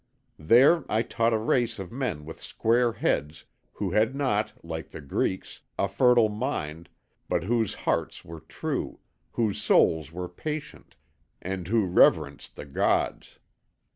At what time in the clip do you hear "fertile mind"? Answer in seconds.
5.87-6.89